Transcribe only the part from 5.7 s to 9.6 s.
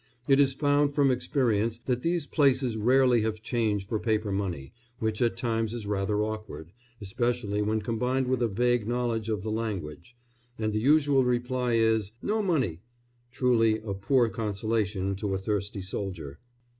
is rather awkward, especially when combined with a vague knowledge of the